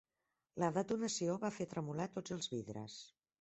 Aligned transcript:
La 0.63 0.69
detonació 0.77 1.35
va 1.43 1.51
fer 1.59 1.67
tremolar 1.75 2.09
tots 2.17 2.35
els 2.39 2.51
vidres. 2.55 2.99